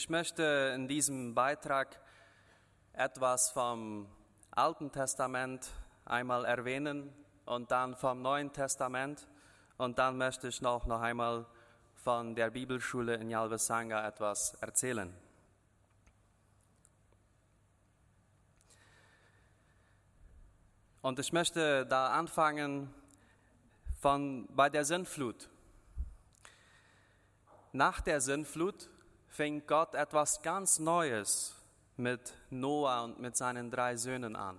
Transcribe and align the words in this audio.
Ich 0.00 0.08
möchte 0.08 0.72
in 0.74 0.88
diesem 0.88 1.34
Beitrag 1.34 2.00
etwas 2.94 3.50
vom 3.50 4.08
Alten 4.50 4.90
Testament 4.90 5.70
einmal 6.06 6.46
erwähnen 6.46 7.12
und 7.44 7.70
dann 7.70 7.94
vom 7.94 8.22
Neuen 8.22 8.50
Testament 8.50 9.28
und 9.76 9.98
dann 9.98 10.16
möchte 10.16 10.48
ich 10.48 10.62
noch, 10.62 10.86
noch 10.86 11.02
einmal 11.02 11.44
von 11.96 12.34
der 12.34 12.48
Bibelschule 12.48 13.16
in 13.16 13.28
Yalvesanga 13.28 14.08
etwas 14.08 14.54
erzählen. 14.62 15.14
Und 21.02 21.18
ich 21.18 21.30
möchte 21.30 21.84
da 21.84 22.14
anfangen 22.14 22.88
von, 24.00 24.48
bei 24.56 24.70
der 24.70 24.86
Sintflut. 24.86 25.50
Nach 27.72 28.00
der 28.00 28.22
Sintflut 28.22 28.88
fing 29.30 29.62
Gott 29.66 29.94
etwas 29.94 30.42
ganz 30.42 30.78
Neues 30.78 31.54
mit 31.96 32.34
Noah 32.50 33.04
und 33.04 33.20
mit 33.20 33.36
seinen 33.36 33.70
drei 33.70 33.96
Söhnen 33.96 34.36
an. 34.36 34.58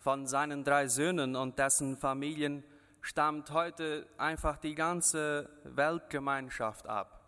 Von 0.00 0.26
seinen 0.26 0.64
drei 0.64 0.88
Söhnen 0.88 1.36
und 1.36 1.58
dessen 1.58 1.96
Familien 1.96 2.64
stammt 3.00 3.50
heute 3.50 4.06
einfach 4.18 4.58
die 4.58 4.74
ganze 4.74 5.48
Weltgemeinschaft 5.64 6.86
ab. 6.86 7.20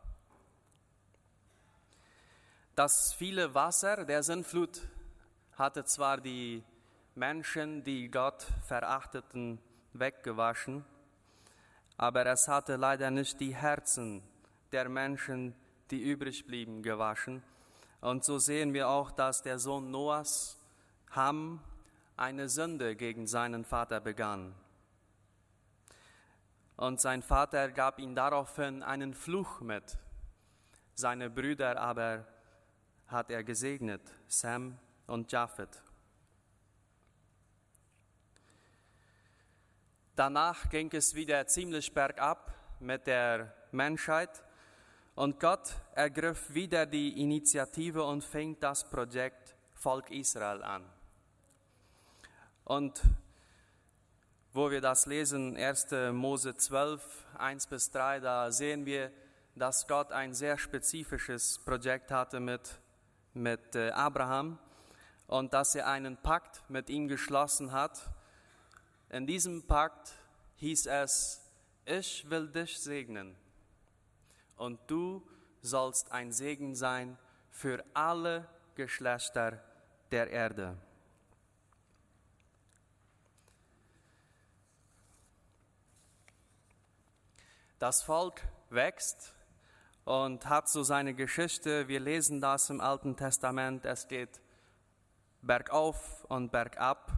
Das 2.75 3.15
viele 3.15 3.55
Wasser 3.55 4.05
der 4.05 4.23
Sintflut 4.23 4.83
hatte 5.57 5.85
zwar 5.85 6.21
die 6.21 6.63
Menschen, 7.15 7.85
die 7.85 8.11
Gott 8.11 8.47
verachteten, 8.67 9.59
weggewaschen, 9.95 10.85
aber 11.97 12.27
es 12.27 12.49
hatte 12.49 12.77
leider 12.77 13.11
nicht 13.11 13.41
die 13.41 13.55
Herzen 13.55 14.23
der 14.73 14.91
Menschen, 14.91 15.55
die 15.91 16.03
übrig 16.03 16.47
blieben, 16.47 16.83
gewaschen. 16.83 17.43
Und 18.01 18.25
so 18.25 18.39
sehen 18.39 18.75
wir 18.75 18.89
auch, 18.89 19.11
dass 19.11 19.43
der 19.43 19.59
Sohn 19.59 19.91
Noahs, 19.91 20.59
Ham, 21.11 21.61
eine 22.17 22.49
Sünde 22.49 22.97
gegen 22.97 23.27
seinen 23.27 23.65
Vater 23.65 24.01
begann. 24.01 24.55
Und 26.77 27.01
sein 27.01 27.23
Vater 27.23 27.71
gab 27.71 27.99
ihm 27.99 28.15
daraufhin 28.15 28.83
einen 28.83 29.15
Fluch 29.15 29.61
mit. 29.61 29.99
Seine 30.95 31.31
Brüder 31.31 31.81
aber 31.81 32.27
hat 33.07 33.31
er 33.31 33.45
gesegnet, 33.45 34.03
Sam 34.27 34.79
und 35.07 35.31
Japhet. 35.33 35.83
Danach 40.17 40.71
ging 40.71 40.91
es 40.93 41.15
wieder 41.15 41.47
ziemlich 41.47 41.93
bergab 41.93 42.55
mit 42.81 43.07
der 43.07 43.55
Menschheit 43.71 44.43
und 45.17 45.41
Gott 45.41 45.75
ergriff 45.95 46.55
wieder 46.55 46.87
die 46.87 47.21
Initiative 47.21 48.05
und 48.05 48.23
fing 48.23 48.57
das 48.61 48.89
Projekt 48.89 49.57
Volk 49.75 50.11
Israel 50.13 50.63
an. 50.63 50.85
Und 52.65 53.03
wo 54.53 54.71
wir 54.71 54.81
das 54.81 55.07
lesen, 55.07 55.57
1. 55.57 55.89
Mose 56.13 56.57
12, 56.57 57.27
1 57.39 57.67
bis 57.67 57.91
3, 57.91 58.21
da 58.21 58.53
sehen 58.53 58.87
wir, 58.87 59.11
dass 59.57 59.89
Gott 59.89 60.13
ein 60.13 60.33
sehr 60.33 60.57
spezifisches 60.57 61.59
Projekt 61.65 62.13
hatte 62.13 62.39
mit, 62.39 62.79
mit 63.35 63.75
äh, 63.75 63.91
Abraham 63.91 64.59
und 65.27 65.53
dass 65.53 65.75
er 65.75 65.89
einen 65.89 66.17
Pakt 66.17 66.63
mit 66.69 66.89
ihm 66.89 67.09
geschlossen 67.09 67.73
hat 67.73 68.09
in 69.09 69.27
diesem 69.27 69.63
Pakt 69.63 70.13
hieß 70.57 70.87
es, 70.87 71.41
ich 71.85 72.29
will 72.29 72.49
dich 72.49 72.79
segnen 72.79 73.37
und 74.57 74.79
du 74.87 75.27
sollst 75.63 76.13
ein 76.13 76.33
Segen 76.33 76.75
sein 76.75 77.19
für 77.51 77.85
alle 77.95 78.49
Geschlechter 78.75 79.63
der 80.11 80.31
Erde. 80.31 80.77
Das 87.79 88.03
Volk 88.03 88.43
wächst 88.71 89.35
und 90.05 90.49
hat 90.49 90.69
so 90.69 90.83
seine 90.83 91.15
Geschichte. 91.15 91.89
Wir 91.89 92.01
lesen 92.01 92.41
das 92.41 92.71
im 92.71 92.81
Alten 92.81 93.17
Testament. 93.17 93.85
Es 93.85 94.09
geht 94.09 94.41
bergauf 95.43 96.25
und 96.29 96.51
bergab. 96.53 97.13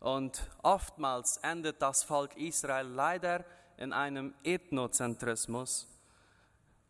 Und 0.00 0.48
oftmals 0.62 1.38
endet 1.38 1.82
das 1.82 2.02
Volk 2.04 2.36
Israel 2.36 2.86
leider 2.86 3.44
in 3.76 3.92
einem 3.92 4.34
Ethnozentrismus. 4.42 5.86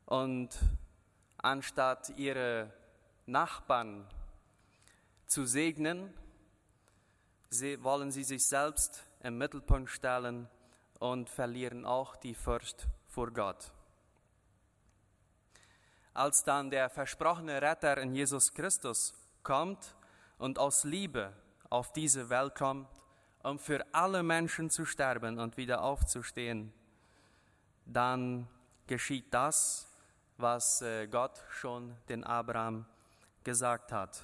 Und 0.09 0.49
anstatt 1.37 2.09
ihre 2.17 2.73
Nachbarn 3.27 4.09
zu 5.27 5.45
segnen, 5.45 6.15
wollen 7.81 8.11
sie 8.11 8.25
sich 8.25 8.47
selbst 8.47 9.05
im 9.21 9.37
Mittelpunkt 9.37 9.91
stellen 9.91 10.49
und 10.99 11.29
verlieren 11.29 11.85
auch 11.85 12.17
die 12.17 12.35
Furcht 12.35 12.89
vor 13.07 13.31
Gott. 13.33 13.71
Als 16.15 16.43
dann 16.43 16.71
der 16.71 16.89
versprochene 16.89 17.61
Retter 17.61 17.99
in 17.99 18.15
Jesus 18.15 18.55
Christus 18.55 19.13
kommt 19.43 19.95
und 20.39 20.59
aus 20.59 20.85
Liebe 20.85 21.35
auf 21.69 21.93
diese 21.93 22.31
Welt 22.31 22.55
kommt, 22.55 22.89
um 23.43 23.59
für 23.59 23.85
alle 23.93 24.23
Menschen 24.23 24.71
zu 24.71 24.87
sterben 24.87 25.39
und 25.39 25.59
wieder 25.59 25.83
aufzustehen, 25.83 26.73
dann 27.85 28.49
geschieht 28.87 29.35
das, 29.35 29.88
was 30.39 30.83
äh, 30.83 31.07
Gott 31.09 31.45
schon 31.51 31.95
den 32.09 32.25
Abraham 32.25 32.87
gesagt 33.45 33.93
hat. 33.93 34.23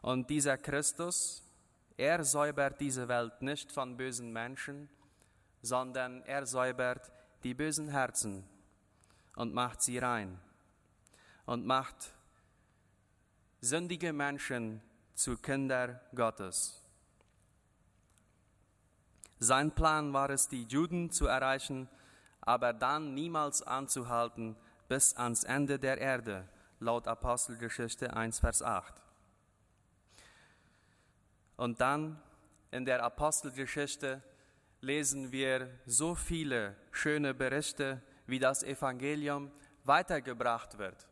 Und 0.00 0.28
dieser 0.30 0.56
Christus, 0.56 1.42
er 1.96 2.24
säubert 2.24 2.80
diese 2.80 3.06
Welt 3.06 3.42
nicht 3.42 3.70
von 3.70 3.96
bösen 3.96 4.32
Menschen, 4.32 4.88
sondern 5.60 6.22
er 6.22 6.46
säubert 6.46 7.12
die 7.44 7.54
bösen 7.54 7.88
Herzen 7.88 8.44
und 9.36 9.54
macht 9.54 9.82
sie 9.82 9.98
rein 9.98 10.40
und 11.44 11.66
macht 11.66 12.12
sündige 13.60 14.12
Menschen 14.12 14.82
zu 15.14 15.36
Kinder 15.36 16.00
Gottes. 16.14 16.82
Sein 19.38 19.72
Plan 19.72 20.12
war 20.12 20.30
es, 20.30 20.48
die 20.48 20.64
Juden 20.64 21.10
zu 21.10 21.26
erreichen, 21.26 21.88
aber 22.40 22.72
dann 22.72 23.14
niemals 23.14 23.62
anzuhalten 23.62 24.56
bis 24.92 25.16
ans 25.16 25.42
Ende 25.44 25.78
der 25.78 25.96
Erde, 25.96 26.46
laut 26.78 27.08
Apostelgeschichte 27.08 28.14
1, 28.14 28.40
Vers 28.40 28.60
8. 28.60 28.92
Und 31.56 31.80
dann 31.80 32.20
in 32.70 32.84
der 32.84 33.02
Apostelgeschichte 33.02 34.22
lesen 34.82 35.32
wir 35.32 35.70
so 35.86 36.14
viele 36.14 36.76
schöne 36.90 37.32
Berichte, 37.32 38.02
wie 38.26 38.38
das 38.38 38.62
Evangelium 38.62 39.50
weitergebracht 39.84 40.76
wird. 40.76 41.08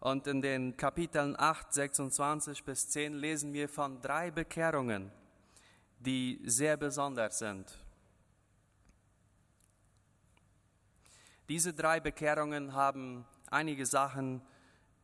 Und 0.00 0.26
in 0.26 0.40
den 0.40 0.78
Kapiteln 0.78 1.38
8, 1.38 1.74
26 1.74 2.64
bis 2.64 2.88
10 2.88 3.16
lesen 3.16 3.52
wir 3.52 3.68
von 3.68 4.00
drei 4.00 4.30
Bekehrungen 4.30 5.12
die 5.98 6.40
sehr 6.44 6.76
besonders 6.76 7.38
sind. 7.38 7.78
Diese 11.48 11.72
drei 11.72 12.00
Bekehrungen 12.00 12.74
haben 12.74 13.24
einige 13.50 13.86
Sachen 13.86 14.42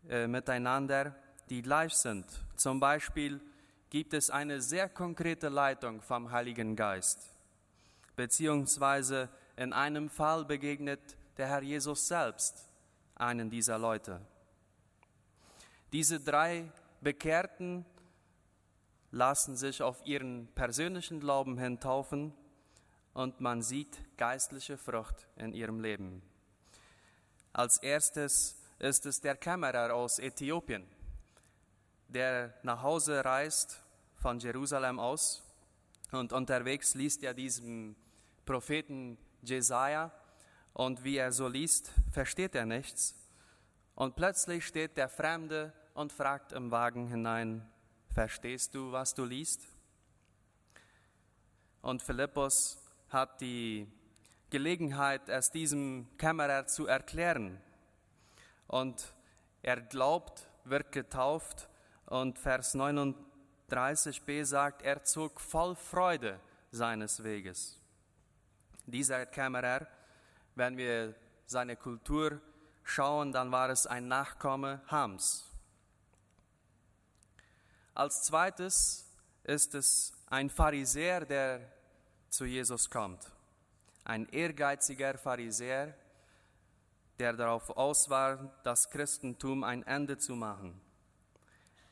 äh, 0.08 0.26
miteinander, 0.26 1.14
die 1.48 1.62
gleich 1.62 1.94
sind. 1.94 2.26
Zum 2.56 2.80
Beispiel 2.80 3.40
gibt 3.90 4.14
es 4.14 4.30
eine 4.30 4.60
sehr 4.60 4.88
konkrete 4.88 5.48
Leitung 5.48 6.00
vom 6.00 6.32
Heiligen 6.32 6.74
Geist, 6.74 7.30
beziehungsweise 8.16 9.28
in 9.56 9.72
einem 9.72 10.08
Fall 10.08 10.44
begegnet 10.44 11.00
der 11.36 11.46
Herr 11.46 11.62
Jesus 11.62 12.08
selbst 12.08 12.68
einen 13.14 13.50
dieser 13.50 13.78
Leute. 13.78 14.20
Diese 15.92 16.18
drei 16.18 16.72
Bekehrten 17.00 17.84
lassen 19.10 19.56
sich 19.56 19.82
auf 19.82 20.04
ihren 20.06 20.48
persönlichen 20.54 21.20
Glauben 21.20 21.58
hin 21.58 21.78
taufen 21.78 22.32
und 23.12 23.40
man 23.40 23.62
sieht 23.62 24.00
geistliche 24.16 24.78
Frucht 24.78 25.28
in 25.36 25.52
ihrem 25.52 25.80
Leben. 25.80 26.22
Als 27.52 27.76
erstes 27.78 28.56
ist 28.78 29.04
es 29.04 29.20
der 29.20 29.36
Kämmerer 29.36 29.94
aus 29.94 30.18
Äthiopien, 30.18 30.86
der 32.08 32.54
nach 32.62 32.82
Hause 32.82 33.24
reist 33.24 33.82
von 34.16 34.38
Jerusalem 34.38 34.98
aus 34.98 35.42
und 36.12 36.32
unterwegs 36.32 36.94
liest 36.94 37.22
er 37.22 37.34
diesen 37.34 37.96
Propheten 38.46 39.18
Jesaja 39.42 40.10
und 40.72 41.04
wie 41.04 41.16
er 41.16 41.32
so 41.32 41.46
liest, 41.46 41.92
versteht 42.10 42.54
er 42.54 42.64
nichts. 42.64 43.14
Und 43.94 44.16
plötzlich 44.16 44.66
steht 44.66 44.96
der 44.96 45.08
Fremde 45.08 45.72
und 45.94 46.12
fragt 46.12 46.52
im 46.52 46.70
Wagen 46.70 47.06
hinein, 47.08 47.68
Verstehst 48.14 48.74
du, 48.74 48.92
was 48.92 49.14
du 49.14 49.24
liest? 49.24 49.66
Und 51.80 52.02
Philippus 52.02 52.78
hat 53.08 53.40
die 53.40 53.86
Gelegenheit, 54.52 55.30
es 55.30 55.50
diesem 55.50 56.06
Kämmerer 56.18 56.66
zu 56.66 56.86
erklären. 56.86 57.58
Und 58.66 59.14
Er 59.62 59.80
glaubt, 59.80 60.48
wird 60.64 60.90
getauft 60.90 61.68
und 62.06 62.38
Vers 62.38 62.74
39b 62.74 64.44
sagt, 64.44 64.82
er 64.82 65.04
zog 65.04 65.40
voll 65.40 65.76
Freude 65.76 66.40
seines 66.72 67.22
Weges. 67.22 67.78
Dieser 68.86 69.24
Kämmerer, 69.24 69.86
wenn 70.56 70.76
wir 70.76 71.14
seine 71.46 71.76
Kultur 71.76 72.40
schauen, 72.82 73.32
dann 73.32 73.52
war 73.52 73.70
es 73.70 73.86
ein 73.86 74.08
Nachkomme 74.08 74.82
Hams. 74.88 75.48
Als 77.94 78.22
zweites 78.22 79.06
ist 79.44 79.76
es 79.76 80.12
ein 80.26 80.50
Pharisäer, 80.50 81.24
der 81.24 81.60
zu 82.30 82.46
Jesus 82.46 82.90
kommt. 82.90 83.32
Ein 84.04 84.28
ehrgeiziger 84.28 85.16
Pharisäer, 85.16 85.94
der 87.18 87.32
darauf 87.34 87.70
aus 87.70 88.08
war, 88.10 88.52
das 88.64 88.90
Christentum 88.90 89.62
ein 89.62 89.84
Ende 89.84 90.18
zu 90.18 90.34
machen, 90.34 90.80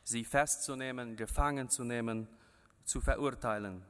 sie 0.03 0.25
festzunehmen, 0.25 1.17
gefangen 1.17 1.69
zu 1.69 1.85
nehmen, 1.85 2.27
zu 2.85 3.01
verurteilen. 3.01 3.85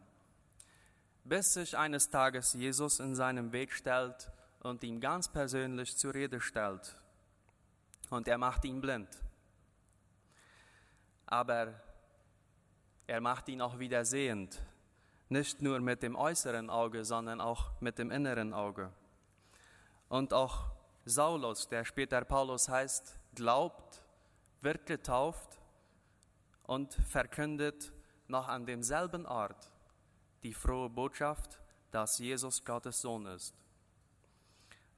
Bis 1.25 1.55
sich 1.55 1.76
eines 1.78 2.11
Tages 2.11 2.52
Jesus 2.52 3.00
in 3.00 3.14
seinem 3.14 3.52
Weg 3.52 3.72
stellt 3.72 4.31
und 4.61 4.82
ihm 4.82 5.00
ganz 5.00 5.28
persönlich 5.28 5.96
zur 5.96 6.14
Rede 6.14 6.40
stellt. 6.40 6.94
Und 8.11 8.28
er 8.28 8.38
macht 8.38 8.64
ihn 8.64 8.81
blind. 8.81 9.08
Aber 11.26 11.81
er 13.06 13.20
macht 13.20 13.49
ihn 13.49 13.62
auch 13.62 13.78
wieder 13.78 14.05
sehend, 14.05 14.61
nicht 15.30 15.62
nur 15.62 15.80
mit 15.80 16.02
dem 16.02 16.16
äußeren 16.16 16.70
Auge, 16.70 17.04
sondern 17.04 17.40
auch 17.40 17.70
mit 17.80 17.98
dem 17.98 18.10
inneren 18.10 18.52
Auge. 18.52 18.92
Und 20.08 20.34
auch 20.34 20.72
Saulus, 21.04 21.68
der 21.68 21.84
später 21.84 22.24
Paulus 22.24 22.68
heißt, 22.68 23.16
glaubt, 23.34 24.02
wird 24.60 24.86
getauft 24.86 25.60
und 26.64 26.92
verkündet 26.94 27.92
noch 28.26 28.48
an 28.48 28.66
demselben 28.66 29.24
Ort 29.24 29.70
die 30.42 30.54
frohe 30.54 30.90
Botschaft, 30.90 31.60
dass 31.90 32.18
Jesus 32.18 32.64
Gottes 32.64 33.00
Sohn 33.00 33.26
ist. 33.26 33.54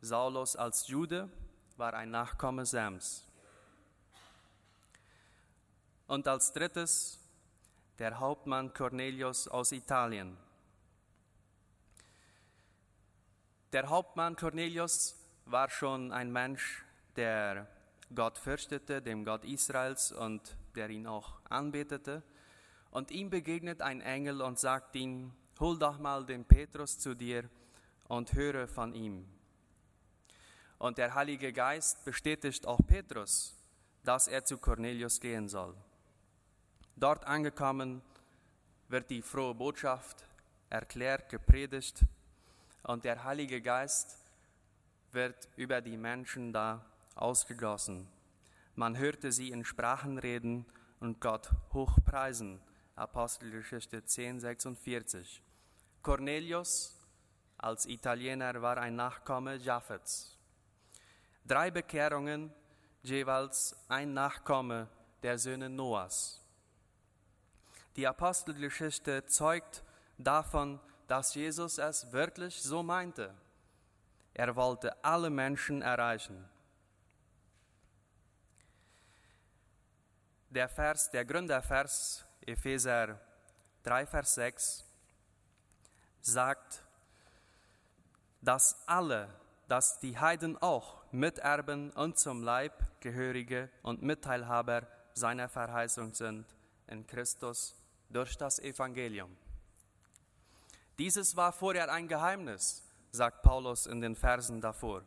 Saulus 0.00 0.56
als 0.56 0.88
Jude 0.88 1.29
war 1.76 1.94
ein 1.94 2.11
Nachkomme 2.11 2.67
Sams. 2.67 3.26
Und 6.06 6.29
als 6.29 6.52
drittes 6.52 7.22
der 7.99 8.19
Hauptmann 8.19 8.73
Cornelius 8.73 9.49
aus 9.49 9.73
Italien. 9.73 10.37
Der 13.73 13.89
Hauptmann 13.89 14.37
Cornelius 14.37 15.17
war 15.47 15.71
schon 15.71 16.12
ein 16.12 16.33
Mensch, 16.33 16.85
der 17.17 17.67
Gott 18.15 18.39
fürchtete, 18.39 19.00
dem 19.00 19.25
Gott 19.25 19.44
Israels 19.44 20.12
und 20.12 20.56
der 20.75 20.91
ihn 20.91 21.06
auch 21.06 21.41
anbetete. 21.49 22.23
Und 22.91 23.11
ihm 23.11 23.31
begegnet 23.31 23.81
ein 23.81 24.00
Engel 24.00 24.43
und 24.43 24.59
sagt 24.59 24.97
ihm, 24.97 25.33
hol 25.59 25.79
doch 25.79 25.99
mal 25.99 26.27
den 26.27 26.44
Petrus 26.44 26.99
zu 26.99 27.15
dir 27.15 27.49
und 28.09 28.33
höre 28.35 28.69
von 28.69 28.94
ihm. 28.94 29.27
Und 30.79 30.99
der 30.99 31.15
Heilige 31.15 31.53
Geist 31.53 32.05
bestätigt 32.05 32.67
auch 32.67 32.81
Petrus, 32.87 33.55
dass 34.03 34.29
er 34.29 34.44
zu 34.44 34.59
Cornelius 34.59 35.21
gehen 35.21 35.49
soll. 35.49 35.75
Dort 37.03 37.27
angekommen 37.27 38.01
wird 38.87 39.11
die 39.11 39.23
frohe 39.23 39.57
Botschaft 39.57 40.25
erklärt, 40.71 41.31
gepredigt 41.31 42.05
und 42.85 43.03
der 43.03 43.25
Heilige 43.25 43.61
Geist 43.61 44.19
wird 45.11 45.49
über 45.57 45.81
die 45.81 45.97
Menschen 45.97 46.53
da 46.53 46.87
ausgegossen. 47.17 48.07
Man 48.77 48.97
hörte 48.97 49.33
sie 49.33 49.51
in 49.51 49.65
Sprachen 49.65 50.17
reden 50.17 50.65
und 51.01 51.21
Gott 51.21 51.51
hochpreisen. 51.73 52.61
Apostelgeschichte 52.95 54.05
10, 54.05 54.39
46. 54.39 55.43
Cornelius 56.03 56.97
als 57.59 57.87
Italiener 57.87 58.63
war 58.63 58.79
ein 58.79 58.95
Nachkomme 58.95 59.57
Japhets. 59.57 60.39
Drei 61.45 61.73
Bekehrungen, 61.73 62.53
jeweils 63.03 63.75
ein 63.89 64.15
Nachkomme 64.15 64.87
der 65.25 65.37
Söhne 65.37 65.69
Noahs. 65.69 66.42
Die 67.97 68.06
Apostelgeschichte 68.06 69.27
zeugt 69.27 69.83
davon, 70.17 70.81
dass 71.09 71.35
Jesus 71.35 71.79
es 71.79 72.11
wirklich 72.12 72.62
so 72.62 72.83
meinte. 72.83 73.35
Er 74.35 74.56
wollte 74.56 75.05
alle 75.05 75.29
Menschen 75.29 75.83
erreichen. 75.83 76.49
Der 80.49 80.69
Vers, 80.69 81.11
der 81.11 81.25
Gründervers, 81.25 82.25
Epheser 82.47 83.21
3, 83.83 84.06
Vers 84.06 84.35
6, 84.35 84.85
sagt, 86.23 86.83
dass 88.41 88.77
alle, 88.87 89.29
dass 89.69 89.99
die 90.00 90.19
Heiden 90.19 90.56
auch 90.61 91.03
Miterben 91.12 91.91
und 91.91 92.19
zum 92.19 92.43
Leib 92.43 92.73
Gehörige 93.00 93.71
und 93.83 94.03
Mitteilhaber 94.03 94.87
seiner 95.15 95.49
Verheißung 95.49 96.15
sind 96.15 96.47
in 96.87 97.06
Christus 97.06 97.81
durch 98.12 98.37
das 98.37 98.59
Evangelium. 98.59 99.37
Dieses 100.99 101.35
war 101.37 101.53
vorher 101.53 101.91
ein 101.91 102.06
Geheimnis, 102.06 102.82
sagt 103.11 103.43
Paulus 103.43 103.87
in 103.87 104.00
den 104.00 104.14
Versen 104.14 104.61
davor. 104.61 105.03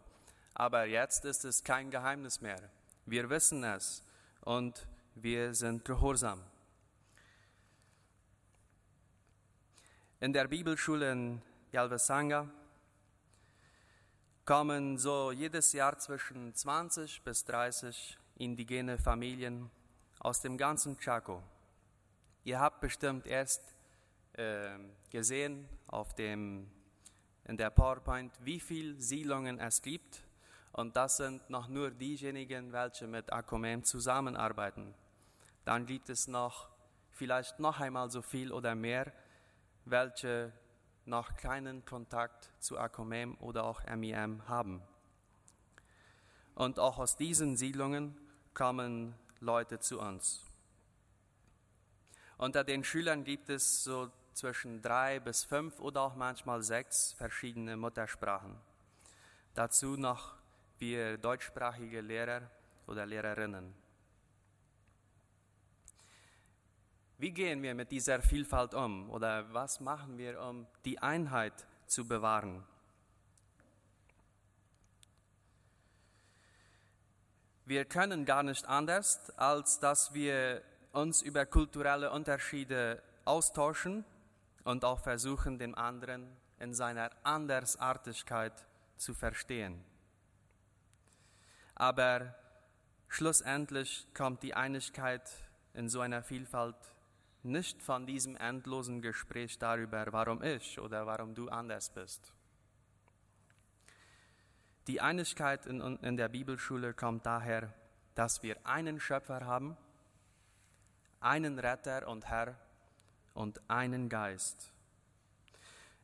Aber 0.53 0.85
jetzt 0.85 1.25
ist 1.25 1.45
es 1.45 1.63
kein 1.63 1.91
Geheimnis 1.91 2.41
mehr. 2.41 2.69
Wir 3.05 3.29
wissen 3.29 3.63
es 3.63 4.03
und 4.41 4.87
wir 5.13 5.53
sind 5.53 5.85
gehorsam. 5.85 6.41
In 10.19 10.33
der 10.33 10.47
Bibelschule 10.47 11.11
in 11.11 11.41
Yalvesanga 11.71 12.49
kommen 14.45 14.97
so 14.97 15.31
jedes 15.31 15.73
Jahr 15.73 15.99
zwischen 15.99 16.53
20 16.53 17.21
bis 17.23 17.45
30 17.45 18.17
indigene 18.37 18.97
Familien 18.97 19.69
aus 20.19 20.41
dem 20.41 20.57
ganzen 20.57 20.97
Chaco 20.97 21.43
Ihr 22.45 22.59
habt 22.59 22.79
bestimmt 22.79 23.25
erst 23.25 23.75
äh, 24.33 24.77
gesehen 25.09 25.67
auf 25.87 26.13
dem, 26.13 26.69
in 27.45 27.57
der 27.57 27.71
PowerPoint, 27.71 28.31
wie 28.39 28.59
viele 28.59 29.01
Siedlungen 29.01 29.57
es 29.57 29.81
gibt. 29.81 30.23
Und 30.71 30.95
das 30.95 31.17
sind 31.17 31.49
noch 31.49 31.67
nur 31.69 31.89
diejenigen, 31.89 32.71
welche 32.71 33.07
mit 33.07 33.33
Akomem 33.33 33.83
zusammenarbeiten. 33.83 34.93
Dann 35.63 35.87
gibt 35.87 36.09
es 36.09 36.27
noch 36.27 36.69
vielleicht 37.13 37.59
noch 37.59 37.79
einmal 37.79 38.11
so 38.11 38.21
viel 38.21 38.51
oder 38.51 38.75
mehr, 38.75 39.11
welche 39.85 40.53
noch 41.05 41.35
keinen 41.37 41.83
Kontakt 41.83 42.51
zu 42.59 42.77
Akomem 42.77 43.39
oder 43.39 43.63
auch 43.63 43.81
MIM 43.87 44.47
haben. 44.47 44.83
Und 46.53 46.77
auch 46.77 46.99
aus 46.99 47.17
diesen 47.17 47.57
Siedlungen 47.57 48.15
kommen 48.53 49.15
Leute 49.39 49.79
zu 49.79 49.99
uns. 49.99 50.44
Unter 52.37 52.63
den 52.63 52.83
Schülern 52.83 53.23
gibt 53.23 53.49
es 53.49 53.83
so 53.83 54.11
zwischen 54.33 54.81
drei 54.81 55.19
bis 55.19 55.45
fünf 55.45 55.79
oder 55.79 56.01
auch 56.01 56.15
manchmal 56.15 56.61
sechs 56.61 57.13
verschiedene 57.13 57.77
Muttersprachen. 57.77 58.57
Dazu 59.53 59.95
noch 59.95 60.35
wir 60.77 61.17
deutschsprachige 61.17 62.01
Lehrer 62.01 62.41
oder 62.87 63.05
Lehrerinnen. 63.05 63.73
Wie 67.17 67.31
gehen 67.31 67.63
wir 67.63 67.73
mit 67.73 67.91
dieser 67.91 68.21
Vielfalt 68.21 68.73
um 68.73 69.09
oder 69.09 69.53
was 69.53 69.79
machen 69.79 70.17
wir, 70.17 70.41
um 70.41 70.67
die 70.83 70.99
Einheit 70.99 71.65
zu 71.87 72.05
bewahren? 72.05 72.65
Wir 77.63 77.85
können 77.85 78.25
gar 78.25 78.43
nicht 78.43 78.65
anders, 78.65 79.29
als 79.37 79.79
dass 79.79 80.13
wir 80.13 80.61
uns 80.95 81.21
über 81.21 81.45
kulturelle 81.45 82.11
Unterschiede 82.11 83.01
austauschen 83.25 84.05
und 84.63 84.85
auch 84.85 84.99
versuchen, 84.99 85.59
den 85.59 85.75
anderen 85.75 86.25
in 86.59 86.73
seiner 86.73 87.11
Andersartigkeit 87.23 88.65
zu 88.95 89.13
verstehen. 89.13 89.83
Aber 91.75 92.33
schlussendlich 93.09 94.07
kommt 94.13 94.41
die 94.43 94.53
Einigkeit 94.53 95.29
in 95.73 95.89
so 95.89 95.99
einer 95.99 96.23
Vielfalt 96.23 96.77
nicht 97.43 97.83
von 97.83 98.07
diesem 98.07 98.37
endlosen 98.37 99.01
Gespräch 99.01 99.59
darüber, 99.59 100.05
warum 100.11 100.41
ich 100.41 100.79
oder 100.79 101.05
warum 101.05 101.35
du 101.35 101.49
anders 101.49 101.89
bist. 101.89 102.33
Die 104.87 105.01
Einigkeit 105.01 105.65
in, 105.65 105.81
in 105.81 106.15
der 106.15 106.29
Bibelschule 106.29 106.93
kommt 106.93 107.25
daher, 107.25 107.73
dass 108.15 108.41
wir 108.43 108.65
einen 108.65 108.99
Schöpfer 108.99 109.45
haben 109.45 109.77
einen 111.25 111.59
Retter 111.59 112.07
und 112.07 112.25
Herr 112.27 112.55
und 113.33 113.59
einen 113.69 114.07
Geist. 114.07 114.71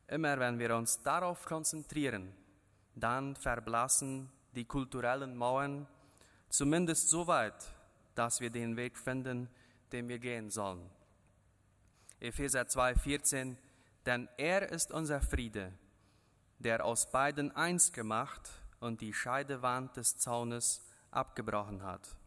Immer 0.07 0.39
wenn 0.39 0.59
wir 0.59 0.75
uns 0.75 1.01
darauf 1.03 1.45
konzentrieren, 1.45 2.33
dann 2.95 3.35
verblassen 3.35 4.29
die 4.53 4.65
kulturellen 4.65 5.37
Mauern 5.37 5.87
Zumindest 6.51 7.09
so 7.09 7.27
weit, 7.27 7.73
dass 8.13 8.41
wir 8.41 8.49
den 8.49 8.75
Weg 8.75 8.97
finden, 8.97 9.49
den 9.93 10.09
wir 10.09 10.19
gehen 10.19 10.49
sollen. 10.49 10.89
Epheser 12.19 12.63
2,14 12.63 13.55
Denn 14.05 14.27
er 14.35 14.69
ist 14.69 14.91
unser 14.91 15.21
Friede, 15.21 15.71
der 16.59 16.83
aus 16.83 17.09
beiden 17.09 17.55
eins 17.55 17.93
gemacht 17.93 18.49
und 18.81 18.99
die 18.99 19.13
Scheidewand 19.13 19.95
des 19.95 20.17
Zaunes 20.17 20.85
abgebrochen 21.09 21.83
hat. 21.83 22.17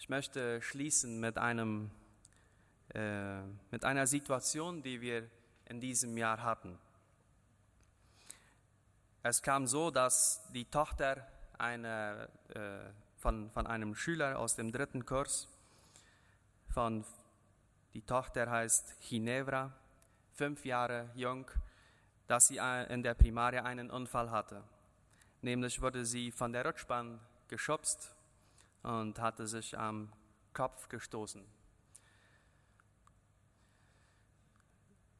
Ich 0.00 0.08
möchte 0.08 0.62
schließen 0.62 1.18
mit, 1.18 1.38
einem, 1.38 1.90
äh, 2.94 3.40
mit 3.72 3.84
einer 3.84 4.06
Situation, 4.06 4.80
die 4.80 5.00
wir 5.00 5.28
in 5.66 5.80
diesem 5.80 6.16
Jahr 6.16 6.40
hatten. 6.40 6.78
Es 9.24 9.42
kam 9.42 9.66
so, 9.66 9.90
dass 9.90 10.40
die 10.54 10.64
Tochter 10.66 11.26
eine, 11.58 12.28
äh, 12.54 12.90
von, 13.16 13.50
von 13.50 13.66
einem 13.66 13.96
Schüler 13.96 14.38
aus 14.38 14.54
dem 14.54 14.70
dritten 14.70 15.04
Kurs, 15.04 15.48
von, 16.68 17.04
die 17.92 18.02
Tochter 18.02 18.48
heißt 18.48 19.00
Ginevra, 19.00 19.72
fünf 20.32 20.64
Jahre 20.64 21.10
jung, 21.16 21.50
dass 22.28 22.46
sie 22.46 22.58
in 22.88 23.02
der 23.02 23.14
Primarie 23.14 23.58
einen 23.58 23.90
Unfall 23.90 24.30
hatte. 24.30 24.62
Nämlich 25.42 25.82
wurde 25.82 26.06
sie 26.06 26.30
von 26.30 26.52
der 26.52 26.64
Rutschbahn 26.64 27.18
geschubst 27.48 28.14
und 28.88 29.20
hatte 29.20 29.46
sich 29.46 29.78
am 29.78 30.10
Kopf 30.54 30.88
gestoßen. 30.88 31.44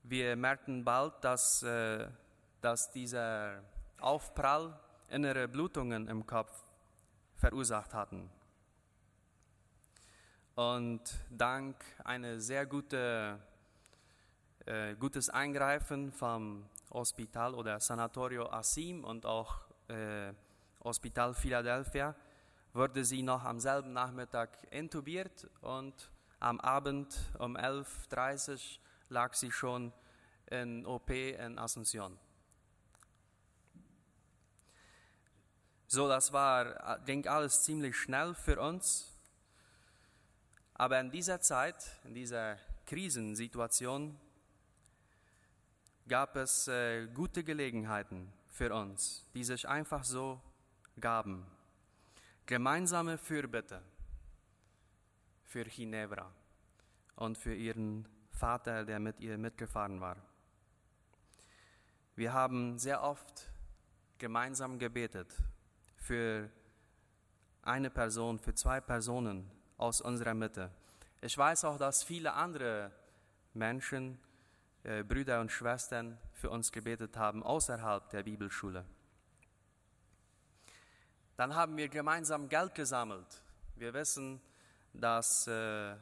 Wir 0.05 0.37
merkten 0.37 0.85
bald, 0.85 1.13
dass, 1.23 1.63
äh, 1.63 2.09
dass 2.63 2.91
dieser 2.93 3.63
Aufprall 4.01 4.81
innere 5.11 5.47
Blutungen 5.49 6.09
im 6.09 6.27
Kopf 6.27 6.65
verursacht 7.37 7.93
hatten. 7.93 8.31
Und 10.55 11.03
dank 11.29 11.77
einer 12.05 12.41
sehr 12.41 12.65
gute, 12.65 13.39
äh, 14.65 14.95
gutes 14.95 15.29
Eingreifen 15.29 16.11
vom 16.11 16.65
Hospital 16.91 17.55
oder 17.55 17.79
Sanatorio 17.81 18.51
Asim 18.51 19.05
und 19.05 19.27
auch 19.27 19.61
äh, 19.89 20.33
Hospital 20.83 21.35
Philadelphia 21.35 22.15
wurde 22.73 23.05
sie 23.05 23.23
noch 23.23 23.45
am 23.45 23.61
selben 23.61 23.93
Nachmittag 23.93 24.51
intubiert 24.71 25.49
und 25.61 26.11
am 26.41 26.61
Abend 26.61 27.19
um 27.39 27.57
11.30 27.57 28.53
Uhr 28.53 28.59
lag 29.09 29.35
sie 29.35 29.51
schon 29.51 29.93
in 30.51 30.87
OP 30.87 31.11
in 31.11 31.59
Asunción. 31.59 32.17
So, 35.87 36.07
das 36.07 36.33
war, 36.33 37.01
ging 37.07 37.27
alles 37.27 37.63
ziemlich 37.63 37.97
schnell 37.97 38.35
für 38.35 38.61
uns. 38.61 39.11
Aber 40.75 41.01
in 41.01 41.11
dieser 41.11 41.41
Zeit, 41.41 41.83
in 42.05 42.15
dieser 42.15 42.59
Krisensituation, 42.87 44.21
gab 46.07 46.37
es 46.37 46.69
äh, 46.69 47.07
gute 47.09 47.43
Gelegenheiten 47.43 48.33
für 48.49 48.73
uns, 48.75 49.27
die 49.35 49.45
sich 49.45 49.67
einfach 49.69 50.05
so 50.05 50.41
gaben. 51.01 51.47
Gemeinsame 52.49 53.19
Fürbitte 53.19 53.83
für 55.45 55.65
Ginevra 55.65 56.33
und 57.17 57.37
für 57.37 57.55
ihren 57.55 58.09
Vater, 58.31 58.87
der 58.87 58.99
mit 59.01 59.21
ihr 59.21 59.37
mitgefahren 59.37 60.01
war. 60.01 60.17
Wir 62.17 62.33
haben 62.33 62.79
sehr 62.79 63.03
oft 63.03 63.51
gemeinsam 64.17 64.79
gebetet 64.79 65.31
für 65.99 66.49
eine 67.61 67.91
Person, 67.91 68.39
für 68.39 68.55
zwei 68.55 68.81
Personen 68.81 69.51
aus 69.77 70.01
unserer 70.01 70.33
Mitte. 70.33 70.71
Ich 71.21 71.37
weiß 71.37 71.67
auch, 71.67 71.77
dass 71.77 72.03
viele 72.03 72.33
andere 72.33 72.93
Menschen, 73.53 74.19
äh, 74.85 75.05
Brüder 75.05 75.43
und 75.43 75.53
Schwestern 75.53 76.17
für 76.33 76.49
uns 76.49 76.73
gebetet 76.73 77.15
haben 77.19 77.43
außerhalb 77.43 78.09
der 78.09 78.23
Bibelschule. 78.23 78.87
Dann 81.39 81.55
haben 81.55 81.77
wir 81.77 81.89
gemeinsam 81.89 82.49
Geld 82.49 82.75
gesammelt. 82.75 83.45
Wir 83.77 83.95
wissen, 83.95 84.41
dass, 84.93 85.47
äh, 85.47 85.95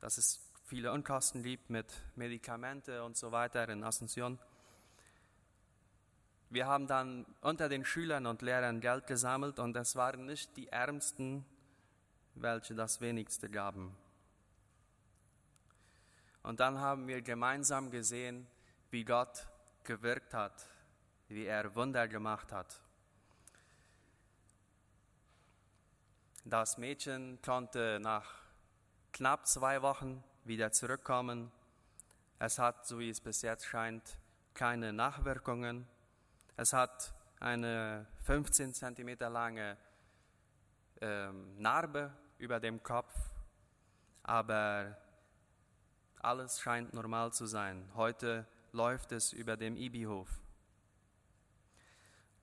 dass 0.00 0.16
es 0.16 0.40
viele 0.64 0.90
Unkosten 0.90 1.42
gibt 1.42 1.68
mit 1.68 1.92
Medikamente 2.16 3.04
und 3.04 3.14
so 3.14 3.30
weiter 3.30 3.68
in 3.68 3.84
Asunción. 3.84 4.38
Wir 6.48 6.66
haben 6.66 6.86
dann 6.86 7.26
unter 7.42 7.68
den 7.68 7.84
Schülern 7.84 8.24
und 8.24 8.40
Lehrern 8.40 8.80
Geld 8.80 9.06
gesammelt 9.06 9.58
und 9.58 9.76
es 9.76 9.96
waren 9.96 10.24
nicht 10.24 10.56
die 10.56 10.68
Ärmsten, 10.68 11.44
welche 12.34 12.74
das 12.74 13.02
wenigste 13.02 13.50
gaben. 13.50 13.94
Und 16.42 16.60
dann 16.60 16.78
haben 16.78 17.06
wir 17.06 17.20
gemeinsam 17.20 17.90
gesehen, 17.90 18.46
wie 18.90 19.04
Gott 19.04 19.46
gewirkt 19.82 20.32
hat, 20.32 20.66
wie 21.28 21.44
er 21.44 21.74
Wunder 21.74 22.08
gemacht 22.08 22.50
hat. 22.50 22.80
Das 26.46 26.76
Mädchen 26.76 27.40
konnte 27.40 27.98
nach 28.02 28.34
knapp 29.14 29.46
zwei 29.46 29.80
Wochen 29.80 30.22
wieder 30.44 30.72
zurückkommen. 30.72 31.50
Es 32.38 32.58
hat, 32.58 32.86
so 32.86 32.98
wie 32.98 33.08
es 33.08 33.18
bis 33.22 33.40
jetzt 33.40 33.64
scheint, 33.64 34.18
keine 34.52 34.92
Nachwirkungen. 34.92 35.88
Es 36.58 36.74
hat 36.74 37.14
eine 37.40 38.06
15 38.24 38.74
cm 38.74 39.16
lange 39.20 39.78
ähm, 41.00 41.56
Narbe 41.56 42.12
über 42.36 42.60
dem 42.60 42.82
Kopf, 42.82 43.14
aber 44.22 44.98
alles 46.18 46.60
scheint 46.60 46.92
normal 46.92 47.32
zu 47.32 47.46
sein. 47.46 47.90
Heute 47.94 48.46
läuft 48.72 49.12
es 49.12 49.32
über 49.32 49.56
dem 49.56 49.78
Ibihof. 49.78 50.28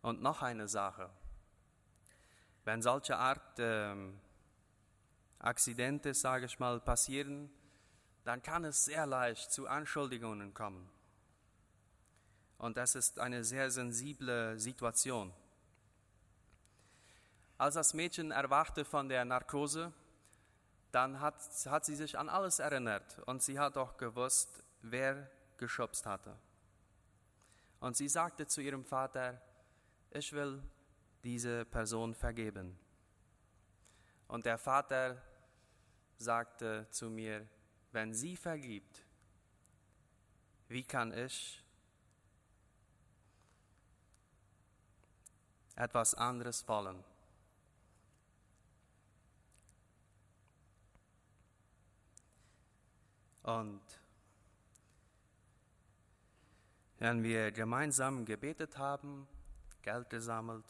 Und 0.02 0.24
noch 0.24 0.42
eine 0.42 0.68
Sache. 0.68 1.12
Wenn 2.72 2.82
solche 2.82 3.18
Art 3.18 3.60
ähm, 3.60 4.18
Akzidente, 5.40 6.14
sage 6.14 6.46
ich 6.46 6.58
mal, 6.58 6.80
passieren, 6.80 7.52
dann 8.24 8.42
kann 8.42 8.64
es 8.64 8.86
sehr 8.86 9.06
leicht 9.06 9.52
zu 9.52 9.68
Anschuldigungen 9.68 10.54
kommen. 10.54 10.90
Und 12.58 12.78
das 12.78 12.96
ist 12.96 13.20
eine 13.20 13.44
sehr 13.44 13.70
sensible 13.72 14.58
Situation. 14.58 15.34
Als 17.58 17.76
das 17.76 17.94
Mädchen 17.94 18.32
erwachte 18.32 18.86
von 18.86 19.10
der 19.10 19.26
Narkose, 19.26 19.92
dann 20.94 21.20
hat, 21.20 21.36
hat 21.66 21.84
sie 21.84 21.98
sich 21.98 22.18
an 22.18 22.30
alles 22.30 22.60
erinnert 22.60 23.20
und 23.26 23.44
sie 23.44 23.60
hat 23.60 23.76
auch 23.76 23.98
gewusst, 23.98 24.64
wer 24.82 25.30
geschubst 25.58 26.06
hatte. 26.06 26.38
Und 27.82 27.98
sie 27.98 28.08
sagte 28.08 28.48
zu 28.48 28.62
ihrem 28.62 28.86
Vater, 28.86 29.42
ich 30.12 30.32
will 30.32 30.64
diese 31.24 31.66
Person 31.66 32.14
vergeben. 32.14 32.78
Und 34.28 34.46
der 34.46 34.58
Vater 34.58 35.22
sagte 36.18 36.88
zu 36.90 37.10
mir, 37.10 37.48
wenn 37.92 38.14
sie 38.14 38.36
vergibt, 38.36 39.06
wie 40.68 40.84
kann 40.84 41.12
ich 41.12 41.62
etwas 45.76 46.16
anderes 46.16 46.68
wollen. 46.68 47.04
Und 53.44 53.82
wenn 57.00 57.24
wir 57.24 57.52
gemeinsam 57.52 58.26
gebetet 58.26 58.78
haben, 58.78 59.28
Geld 59.82 60.10
gesammelt, 60.12 60.66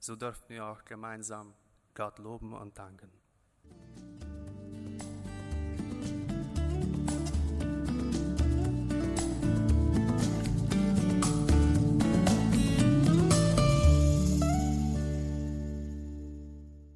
so 0.00 0.16
dürfen 0.16 0.48
wir 0.48 0.64
auch 0.64 0.84
gemeinsam 0.84 1.54
Gott 1.94 2.18
loben 2.18 2.54
und 2.54 2.76
danken. 2.78 3.12